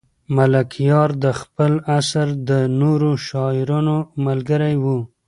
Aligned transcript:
ملکیار 0.35 1.09
د 1.23 1.25
خپل 1.39 1.73
عصر 1.97 2.27
د 2.49 2.51
نورو 2.79 3.11
شاعرانو 3.27 3.97
ملګری 4.25 4.75
و. 4.83 4.85